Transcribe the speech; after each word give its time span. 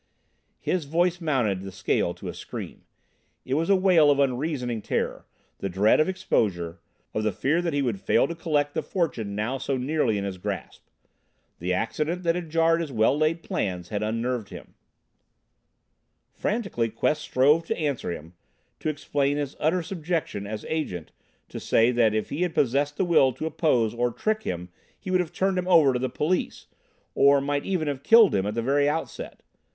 His 0.59 0.85
voice 0.85 1.21
mounted 1.21 1.61
the 1.61 1.71
scale 1.71 2.15
to 2.15 2.27
a 2.27 2.33
scream. 2.33 2.85
It 3.45 3.53
was 3.53 3.69
a 3.69 3.75
wail 3.75 4.09
of 4.09 4.17
unreasoning 4.17 4.81
terror, 4.81 5.27
of 5.27 5.27
the 5.59 5.69
dread 5.69 5.99
of 5.99 6.09
exposure, 6.09 6.79
of 7.13 7.21
the 7.23 7.31
fear 7.31 7.61
that 7.61 7.71
he 7.71 7.83
would 7.83 8.01
fail 8.01 8.27
to 8.27 8.33
collect 8.33 8.73
the 8.73 8.81
fortune 8.81 9.35
now 9.35 9.59
so 9.59 9.77
nearly 9.77 10.17
in 10.17 10.23
his 10.23 10.39
grasp. 10.39 10.81
The 11.59 11.71
accident 11.73 12.23
that 12.23 12.33
had 12.33 12.49
jarred 12.49 12.81
his 12.81 12.91
well 12.91 13.15
laid 13.15 13.43
plans 13.43 13.89
had 13.89 14.01
unnerved 14.01 14.49
him. 14.49 14.73
Frantically 16.33 16.89
Quest 16.89 17.21
strove 17.21 17.63
to 17.67 17.77
answer 17.77 18.11
him, 18.11 18.33
to 18.79 18.89
explain 18.89 19.37
his 19.37 19.55
utter 19.59 19.83
subjection, 19.83 20.47
as 20.47 20.65
Agent, 20.67 21.11
to 21.49 21.59
say 21.59 21.91
that 21.91 22.15
if 22.15 22.31
he 22.31 22.41
had 22.41 22.55
possessed 22.55 22.97
the 22.97 23.05
will 23.05 23.33
to 23.33 23.45
oppose 23.45 23.93
or 23.93 24.11
trick 24.11 24.41
him 24.41 24.69
he 24.99 25.11
would 25.11 25.19
have 25.19 25.31
turned 25.31 25.59
him 25.59 25.67
over 25.67 25.93
to 25.93 25.99
the 25.99 26.09
police, 26.09 26.65
or 27.13 27.39
might 27.39 27.65
even 27.65 27.87
have 27.87 28.01
killed 28.01 28.33
him, 28.33 28.47
at 28.47 28.55
the 28.55 28.63
very 28.63 28.89
outset. 28.89 29.43